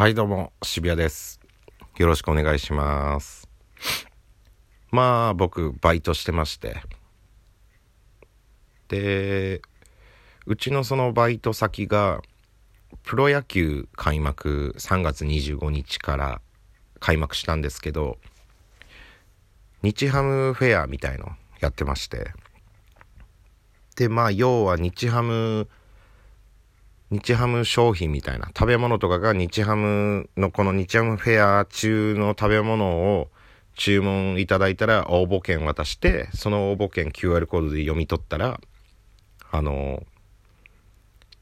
[0.00, 1.40] はい、どうも、渋谷です。
[1.98, 3.46] よろしくお願いします。
[4.90, 6.82] まあ、僕、バイトしてまして。
[8.88, 9.60] で、
[10.46, 12.22] うちのそのバイト先が、
[13.02, 16.40] プロ野球開幕3月25日から
[16.98, 18.16] 開幕したんですけど、
[19.82, 21.28] 日ハムフェアみたいの
[21.60, 22.32] やってまして。
[23.96, 25.68] で、まあ、要は日ハム、
[27.10, 32.86] 日ハム商品みたいな食べ物とかが日ハムのこの日ハムフェア中の食べ物
[33.18, 33.28] を
[33.74, 38.60] 注文いただいたら応募券渡してその応募券 QR コードで読み取ったら
[39.50, 40.04] あの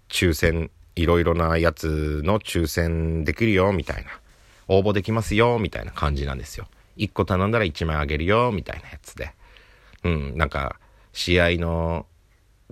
[0.08, 4.10] 抽選いろいろなやつの抽選できるよみたいな。
[4.68, 6.68] 応募できますよみたいな感じなんですよ。
[6.98, 9.34] 1個頼んだら1枚あげるよみたいなやつで。
[10.04, 10.78] うんなんか
[11.12, 12.06] 試合の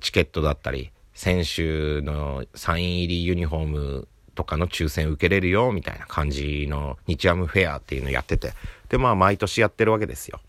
[0.00, 8.52] チケットだったり選手のサイン入りユニフォームとかの抽選受けれるよみたいな感じの日ハムフェアっていうのやってて。
[8.90, 10.40] でまあ毎年やってるわけですよ。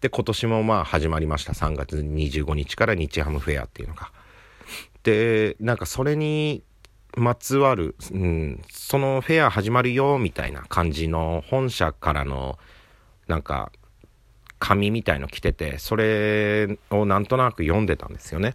[0.00, 1.52] で今年もまあ始まりました。
[1.52, 4.12] 3月25日から日ハムフェアっていうのが。
[5.02, 6.62] でなんかそれに
[7.16, 12.56] まつわる、うん、そのフェア始まるよみたいな感じの本社からの
[13.26, 13.72] なんか
[14.60, 18.54] 紙みたいの来ててそれをなんとなく読んでたんですよね。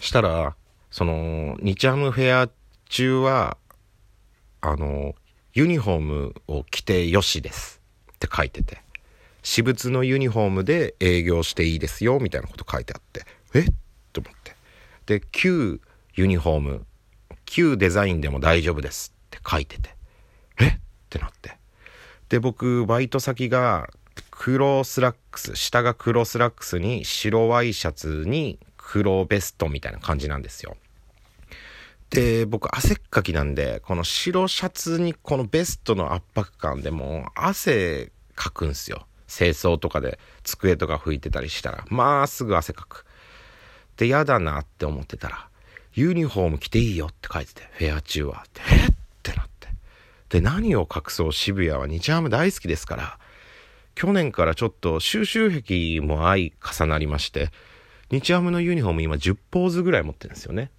[0.00, 0.56] したら、
[0.90, 2.50] その、日ハムフェア
[2.88, 3.56] 中は、
[4.60, 5.14] あの、
[5.54, 7.80] ユニフォームを着てよしです
[8.12, 8.82] って書いてて、
[9.42, 13.66] 私物のユニフォームで営業していいですよ、みたいなこと書いてあって、え？
[14.12, 14.56] と思って。
[15.06, 15.80] で、旧
[16.14, 16.86] ユニフォーム、
[17.44, 19.94] 旧デザインでも大丈夫ですって書いてて、
[20.60, 20.66] え？
[20.66, 21.56] ってなって。
[22.28, 23.90] で、僕、バイト先が、
[24.30, 28.58] 黒スラックス、下が黒スラックスに白ワイシャツに
[28.90, 30.76] 黒ベストみたいな感じなんですよ。
[32.10, 39.06] で、僕汗っかきなんで、この白シャツにこのベストの圧迫感でもう汗かくんすよ。
[39.28, 43.06] 清掃とかで机とか拭いてたりしたら、まあすぐ汗かく。
[43.96, 45.48] で、嫌だなって思ってたら、
[45.94, 48.44] ユニフォーム着ていいよって書いてて、フェア中は。
[48.44, 49.68] ってえってなって。
[50.30, 53.18] で、何を隠そう渋谷は日ハム大好きですから、
[53.94, 57.52] 去年からちょっと収集癖も相重なりまして、
[58.10, 60.70] 日ハムのユニフォーム今10ポーズぐらい持ってるんですよね。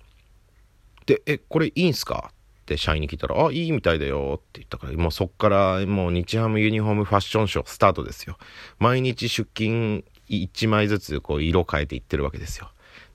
[1.06, 2.31] で、え、これいいんすか？
[2.62, 8.38] って社員に聞いたら、あ、いいみたいだよって言ったから、もうそっからもう日ハムユニフォームファッションショースタートですよ。
[8.80, 12.69] 毎日出勤1枚ずつこう色変えていってるわけですよ。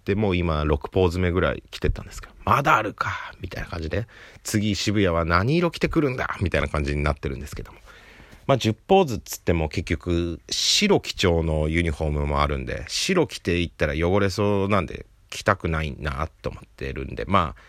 [0.04, 4.06] で、もう今6ポーズ目ぐらい着てたんですけど、まだあるかみたいな感じで、
[4.43, 7.78] 次渋谷は何色着てくるんだみたいな感じになってるんですけども。
[8.46, 17.60] まあ、10ポーズっつっても結局白基調のユニフォームもあるんで白着ていったら汚れそうなんで着たくないなと思ってるんでまあ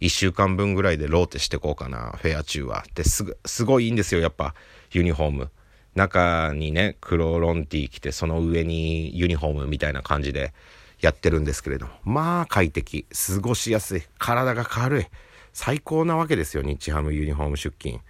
[0.00, 2.84] 1週間分ぐらいでローテしてこうかなフェア中は。
[2.94, 4.54] ですすごいいいんですよやっぱ
[4.92, 5.50] ユニフォーム。
[5.94, 10.52] 中にね黒ロンティー着てその上にユニフォームみたいな感じで
[11.00, 11.92] やってるんですけれども。
[12.04, 13.06] まあ快適。
[13.26, 14.02] 過ごしやすい。
[14.18, 15.06] 体が軽い。
[15.52, 18.02] 最高なわけですよ日ハムユニフォーム出勤。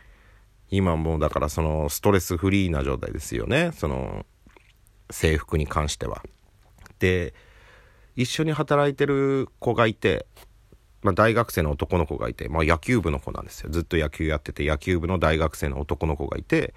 [0.70, 4.26] 今もうだからそのストレスフリーな状態ですよねその
[5.10, 6.22] 制服に関しては。
[6.98, 7.34] で
[8.16, 10.26] 一緒に働いてる子がいて、
[11.02, 16.75] まあ、大学生の男の子がいて、まあ、野球部の子なんですよずっと野球やってて野球部の大学生の男の子がいて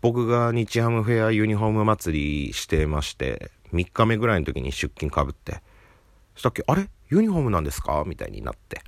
[0.00, 5.62] 僕が日ハムフェアユニフォーム祭りしてまして3日目ぐらいの時に出勤かぶって
[6.34, 6.88] そしたっけあれ？
[7.10, 8.02] ユニフォームなんですか？
[8.06, 8.80] みたいになって。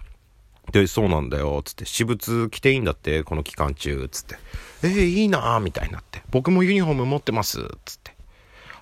[0.73, 4.37] で、そうなんだよ、つって、私物着ていいんだって、この期間中、つって。
[4.83, 6.23] えー、いいなーみたいになって。
[6.31, 8.15] 僕もユニフォーム持ってます、つって。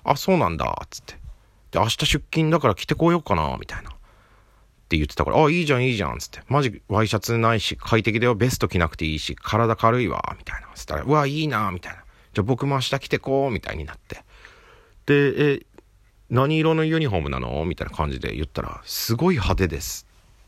[0.03, 1.13] あ、そうなんだ、つって。
[1.71, 3.91] で、明日出勤だから着てこようかな、みたいな。
[3.91, 3.93] っ
[4.89, 6.41] て言ってたから、あ、いいじゃん、いいじゃん、つって。
[6.47, 10.69] マジ、ワイシャツないし、快適だよ、ベスト着なくていいし、体軽いわ、みたいな。
[10.75, 12.03] つったら、うわ、いいな、みたいな。
[12.33, 14.23] じゃあ僕も明日着てこう、みたいになって。
[15.05, 15.65] で、え、
[16.29, 17.63] 何色のユニフォームなの？
[17.65, 20.07] みたいな感じで言ったら、すごい派手です。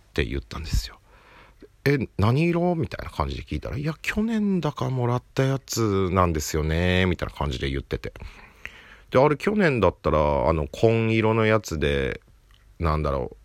[0.10, 1.00] って言ったんですよ。
[1.88, 2.74] え、何色？
[2.74, 8.12] みたいな感じで聞いたら、いや、去年だかもらったやつなんですよね、みたいな感じで言ってて。
[9.12, 12.22] で、あれ去年だったら、あの、紺色のやつで、
[12.80, 13.38] なんだろう、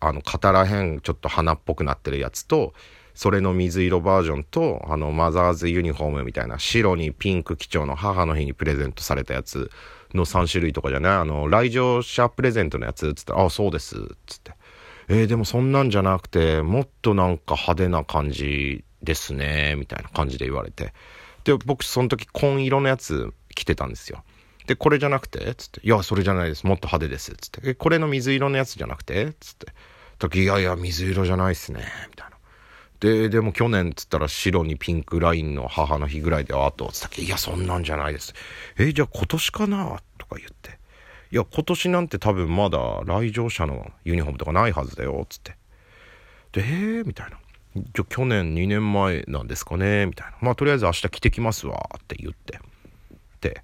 [0.00, 2.74] あの、肩らへんちょっと花っぽくなってるやつと、
[3.14, 9.70] それの水色バージョンと、あの、マザーズユニフォームみたいな、白にピンク基調の母の日にプレゼントされたやつ
[10.12, 11.12] の3種類とかじゃない？
[11.20, 14.52] あの、来場者プレゼントのやつつったら、あ、そうです、つって。
[15.08, 20.92] えー、でもそんなんじゃなくて、もっとなんか派手な感じですね、みたいな感じで言われて。
[21.44, 24.24] で、僕その時紺色のやつ着てたんですよ。
[24.66, 25.80] で、これじゃなくてつって。
[25.84, 26.66] いや、それじゃないです。
[26.66, 27.32] もっと派手です。
[27.34, 27.70] つって。
[27.70, 29.32] え、これの水色のやつじゃなくて？
[29.38, 29.68] つって。
[30.18, 31.84] 時いやいや、水色じゃないっすね。
[32.08, 32.36] みたいな。
[32.98, 37.22] で、でも去年つったら白にピンクラインの母の日ぐらいであと、つったっけ？
[37.22, 38.34] いや、そんなんじゃないです。
[38.76, 40.00] え、じゃあ今年かな？
[40.18, 40.80] とか言って。
[41.32, 45.56] いや、今年なんて多分まだ来場者のユニフォームとかないはずだよ、つって。
[46.52, 47.38] で、えー、みたいな。
[47.74, 50.36] じゃ去年2年前なんですかねみたいな。
[50.40, 52.60] まあ、とりあえず明日着てきますわ、って言って。
[53.40, 53.62] で、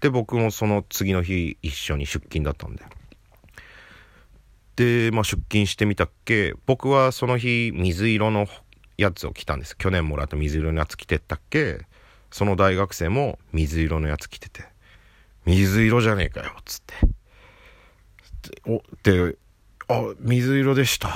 [0.00, 2.84] で、僕もその次の日一緒に出勤だったんで。
[4.76, 8.46] で、まあ、出勤してみたっけ僕はその日水色の
[8.96, 11.80] やつを着たんです去年もらった水色のやつ着てったっけ
[12.30, 14.64] その大学生も水色のやつ着てて
[15.46, 16.94] 水色じゃねえかよつって。
[18.66, 19.36] おで
[19.88, 21.10] あ水色でしたっ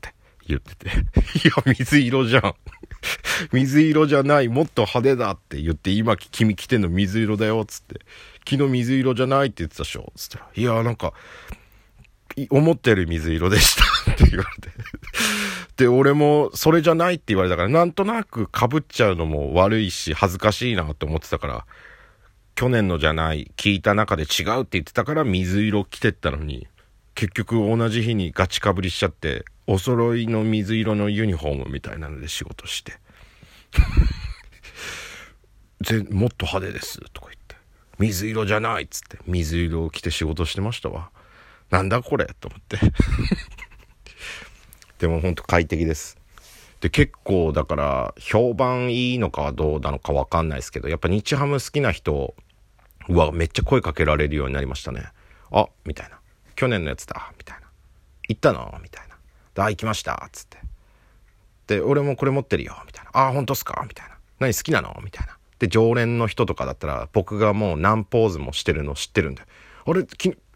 [0.00, 0.14] て
[0.46, 0.88] 言ってて。
[0.90, 2.54] いや水色じゃん。
[3.52, 8.00] 水色じゃないもっと派手だって言って今君着てんの水色だよつって。
[8.48, 10.48] 昨日水色じゃないって言ってたでしょつったら。
[10.54, 11.12] いやなんか
[12.50, 14.74] 思ったより水色でした って言われて。
[15.76, 21.66] で、俺もそれじゃないって言われたから、なんとなく被っちゃうのも悪いし、恥ずかしいなって思ってたから、
[22.54, 26.68] 去年のじゃない、聞いた中で違うって言ってたから水色着てったのに、
[27.14, 32.92] 結局同じ日にガチかぶりしちゃって、お揃いの水色のユニフォームみたいなので仕事して。
[35.82, 37.56] ぜもっと派手ですとか言って。
[37.98, 41.10] 水色じゃないっつって、水色を着て仕事してましたわ。
[41.70, 42.78] なんだこれと思って
[44.98, 46.18] でもほんと快適です。
[46.80, 52.34] で、結構だから評判いいのかどうなのかわかんないですけど、やっぱ日ハム好きな人
[53.08, 55.04] はめっちゃ声かけられるようになりましたね。
[55.50, 56.18] あ、みたいな。
[56.56, 57.66] 去年のやつだ、みたいな。
[58.28, 58.78] 行ったの？
[58.82, 59.64] みたいな。
[59.64, 60.58] あ、行きました、つって。
[61.66, 63.10] で、俺もこれ持ってるよ、みたいな。
[63.12, 63.84] あ、本当っすか？
[63.86, 64.16] みたいな。
[64.38, 64.98] 何好きなの？
[65.04, 65.36] みたいな。
[65.58, 69.42] で、常連の人とかだったら、僕がもう何ポーズもしてるの知ってるんで、
[69.86, 70.06] あれ、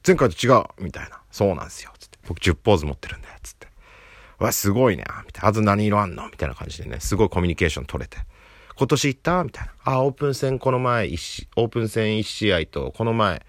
[0.06, 1.20] 前回と違うみたいな。
[1.30, 1.92] そうなんですよ。
[1.98, 2.18] つって。
[2.26, 3.68] 僕10ポーズ持ってるんで、つって。
[4.38, 5.04] わ、すごいね。
[5.26, 5.48] みたいな。
[5.48, 6.28] あと何色あんの？
[6.28, 8.18] みたいな感じでね、すごいコミュニケーション取れて。
[8.78, 9.42] 今年行った？
[9.42, 9.72] みたいな。
[9.82, 13.44] あ、オープン戦この前、オープン戦1試合と、この前、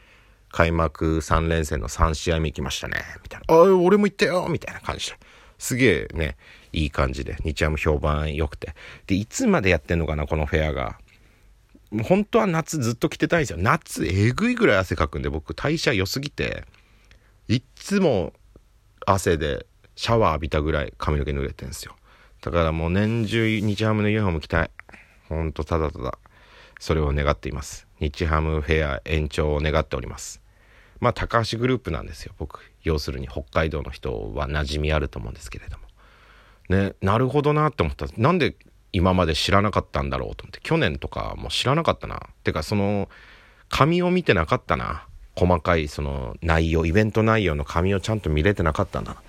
[0.52, 2.98] 開幕3連戦の3試合目行きましたね。
[3.22, 3.54] みたいな。
[3.54, 5.18] あ、俺も行ったよみたいな感じで。
[5.60, 6.36] すげえね、
[6.74, 8.74] いい感じで、日ハム評判良くて。
[9.06, 10.98] で、いつまでやってんのかな、このフェアが。
[12.04, 13.58] 本当は夏ずっと着てたいんですよ。
[13.60, 16.64] 夏えぐいぐらい汗かくんで、僕代謝良すぎて、
[17.48, 18.34] いっつも
[19.06, 19.66] 汗で
[19.96, 21.96] シャワー浴びたぐらい髪の毛濡れてんすよ。
[22.42, 24.72] だからもう年中日ハムのユニフォーム着たい。
[25.30, 26.18] ほんとただただ、
[26.80, 27.88] それを願っています。
[28.00, 30.42] 日ハムフェア延長を願っております。
[31.00, 32.60] まあ、高橋グループなんですよ、僕。
[32.84, 35.86] 要するに北海道の人は馴染みあると思うんですけれども。
[36.70, 38.08] ね、なるほどなって思った。
[38.18, 38.56] なんで
[38.92, 40.60] 今まで知らなかったんだろうと思って。
[40.62, 42.22] 去年とかも知らなかったな。
[42.44, 43.10] てか、その、
[43.70, 45.06] 紙を見てなかったな。
[45.36, 49.22] 細かいその内容、イベント内容の紙をちゃんと見れてなかったんだな。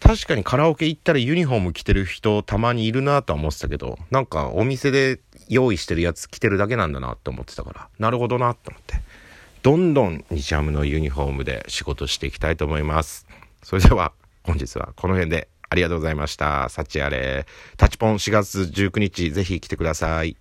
[0.00, 8.94] 確かにカラオケ行ったらユニフォーム着てる人たまにいるなとは思ってたけど、なんかお店で用意してるやつ着てるだけなんだなって思ってたから、なるほどなと思って。
[9.62, 13.26] どんどん日ハムのユニフォームで仕事していきたいと思います。
[13.62, 14.12] それでは
[14.44, 16.68] 本日はこの辺でありがとうございました。
[16.68, 17.46] 幸あれ。
[17.76, 20.36] タチポン4月19日ぜひ来てください。